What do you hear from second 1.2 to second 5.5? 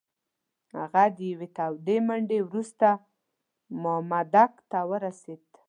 یوې تودې منډې وروسته مامدک ته ورسېد.